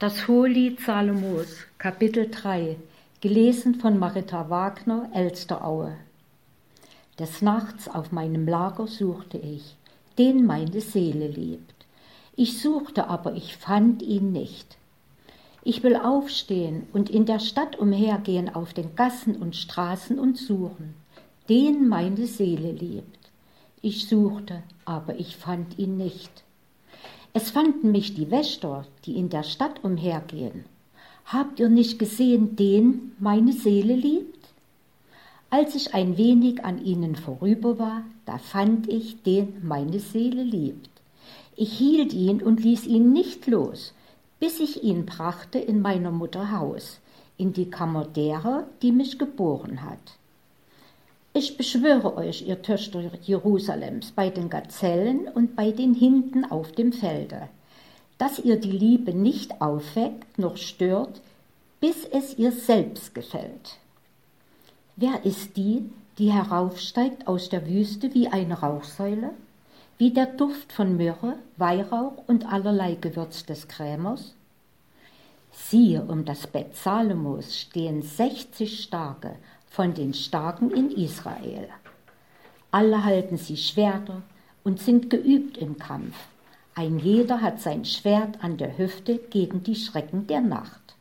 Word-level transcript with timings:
Das 0.00 0.26
Hohelied 0.28 0.80
Salomos, 0.80 1.66
Kapitel 1.76 2.30
3, 2.30 2.78
gelesen 3.20 3.74
von 3.74 3.98
Marita 3.98 4.48
Wagner, 4.48 5.10
Elsteraue. 5.12 5.94
Des 7.18 7.42
Nachts 7.42 7.86
auf 7.86 8.10
meinem 8.10 8.48
Lager 8.48 8.86
suchte 8.86 9.36
ich, 9.36 9.76
den 10.16 10.46
meine 10.46 10.80
Seele 10.80 11.28
liebt. 11.28 11.74
Ich 12.34 12.62
suchte, 12.62 13.08
aber 13.08 13.34
ich 13.34 13.58
fand 13.58 14.00
ihn 14.00 14.32
nicht. 14.32 14.78
Ich 15.64 15.82
will 15.82 15.96
aufstehen 15.96 16.86
und 16.94 17.10
in 17.10 17.26
der 17.26 17.38
Stadt 17.38 17.78
umhergehen 17.78 18.48
auf 18.54 18.72
den 18.72 18.96
Gassen 18.96 19.36
und 19.36 19.54
Straßen 19.54 20.18
und 20.18 20.38
suchen, 20.38 20.94
den 21.50 21.88
meine 21.88 22.26
Seele 22.26 22.72
liebt. 22.72 23.30
Ich 23.82 24.08
suchte, 24.08 24.62
aber 24.86 25.20
ich 25.20 25.36
fand 25.36 25.78
ihn 25.78 25.98
nicht. 25.98 26.42
Es 27.32 27.50
fanden 27.50 27.92
mich 27.92 28.14
die 28.14 28.30
Wächter, 28.32 28.86
die 29.04 29.16
in 29.16 29.28
der 29.28 29.44
Stadt 29.44 29.84
umhergehen. 29.84 30.64
Habt 31.26 31.60
ihr 31.60 31.68
nicht 31.68 32.00
gesehen, 32.00 32.56
den 32.56 33.12
meine 33.20 33.52
Seele 33.52 33.94
liebt? 33.94 34.48
Als 35.48 35.76
ich 35.76 35.94
ein 35.94 36.16
wenig 36.16 36.64
an 36.64 36.84
ihnen 36.84 37.14
vorüber 37.14 37.78
war, 37.78 38.02
da 38.26 38.38
fand 38.38 38.88
ich, 38.88 39.22
den 39.22 39.54
meine 39.62 40.00
Seele 40.00 40.42
liebt. 40.42 40.90
Ich 41.56 41.72
hielt 41.72 42.12
ihn 42.12 42.42
und 42.42 42.64
ließ 42.64 42.86
ihn 42.86 43.12
nicht 43.12 43.46
los, 43.46 43.94
bis 44.40 44.58
ich 44.58 44.82
ihn 44.82 45.06
brachte 45.06 45.58
in 45.58 45.82
meiner 45.82 46.10
Mutter 46.10 46.50
Haus, 46.50 47.00
in 47.36 47.52
die 47.52 47.70
Kammer 47.70 48.06
derer, 48.06 48.66
die 48.82 48.90
mich 48.90 49.18
geboren 49.18 49.82
hat. 49.82 50.18
Ich 51.40 51.56
beschwöre 51.56 52.18
euch, 52.18 52.46
ihr 52.46 52.60
Töchter 52.60 53.00
Jerusalems, 53.22 54.10
bei 54.10 54.28
den 54.28 54.50
Gazellen 54.50 55.26
und 55.26 55.56
bei 55.56 55.70
den 55.70 55.94
Hinden 55.94 56.44
auf 56.44 56.72
dem 56.72 56.92
Felde, 56.92 57.48
dass 58.18 58.40
ihr 58.40 58.60
die 58.60 58.70
Liebe 58.70 59.14
nicht 59.14 59.62
aufweckt 59.62 60.38
noch 60.38 60.58
stört, 60.58 61.22
bis 61.80 62.04
es 62.04 62.36
ihr 62.36 62.52
selbst 62.52 63.14
gefällt. 63.14 63.78
Wer 64.96 65.24
ist 65.24 65.56
die, 65.56 65.88
die 66.18 66.30
heraufsteigt 66.30 67.26
aus 67.26 67.48
der 67.48 67.66
Wüste 67.66 68.12
wie 68.12 68.28
eine 68.28 68.60
Rauchsäule, 68.60 69.30
wie 69.96 70.10
der 70.10 70.26
Duft 70.26 70.70
von 70.74 70.98
Myrrhe, 70.98 71.36
Weihrauch 71.56 72.22
und 72.26 72.52
allerlei 72.52 72.96
Gewürz 72.96 73.46
des 73.46 73.66
Krämers? 73.66 74.34
Siehe, 75.52 76.02
um 76.02 76.26
das 76.26 76.46
Bett 76.46 76.76
Salomos 76.76 77.58
stehen 77.58 78.02
sechzig 78.02 78.82
Starke 78.82 79.36
von 79.70 79.94
den 79.94 80.12
Starken 80.12 80.70
in 80.72 80.90
Israel. 80.90 81.68
Alle 82.72 83.04
halten 83.04 83.38
sie 83.38 83.56
Schwerter 83.56 84.22
und 84.64 84.80
sind 84.80 85.10
geübt 85.10 85.56
im 85.56 85.78
Kampf. 85.78 86.16
Ein 86.74 86.98
jeder 86.98 87.40
hat 87.40 87.60
sein 87.60 87.84
Schwert 87.84 88.42
an 88.42 88.56
der 88.56 88.76
Hüfte 88.76 89.18
gegen 89.30 89.62
die 89.62 89.76
Schrecken 89.76 90.26
der 90.26 90.40
Nacht. 90.40 90.96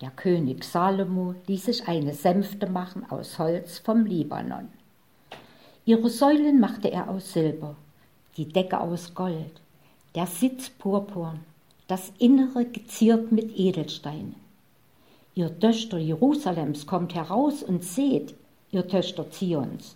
Der 0.00 0.10
König 0.10 0.64
Salomo 0.64 1.34
ließ 1.46 1.66
sich 1.66 1.88
eine 1.88 2.14
Sänfte 2.14 2.68
machen 2.68 3.04
aus 3.10 3.38
Holz 3.38 3.78
vom 3.78 4.04
Libanon. 4.04 4.68
Ihre 5.84 6.08
Säulen 6.10 6.60
machte 6.60 6.90
er 6.90 7.08
aus 7.08 7.32
Silber, 7.32 7.76
die 8.36 8.46
Decke 8.46 8.80
aus 8.80 9.14
Gold, 9.14 9.60
der 10.14 10.26
Sitz 10.26 10.68
purpurn, 10.70 11.40
das 11.88 12.12
Innere 12.18 12.64
geziert 12.66 13.32
mit 13.32 13.58
Edelsteinen. 13.58 14.36
Ihr 15.40 15.58
Töchter 15.58 15.96
Jerusalems 15.96 16.86
kommt 16.86 17.14
heraus 17.14 17.62
und 17.62 17.82
seht, 17.82 18.34
ihr 18.72 18.86
Töchter 18.86 19.30
Zions, 19.30 19.94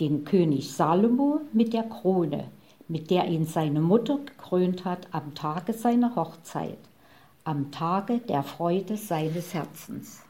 den 0.00 0.24
König 0.24 0.72
Salomo 0.72 1.42
mit 1.52 1.72
der 1.72 1.84
Krone, 1.84 2.48
mit 2.88 3.08
der 3.08 3.28
ihn 3.28 3.44
seine 3.44 3.80
Mutter 3.80 4.18
gekrönt 4.18 4.84
hat 4.84 5.06
am 5.12 5.36
Tage 5.36 5.74
seiner 5.74 6.16
Hochzeit, 6.16 6.80
am 7.44 7.70
Tage 7.70 8.18
der 8.18 8.42
Freude 8.42 8.96
seines 8.96 9.54
Herzens. 9.54 10.22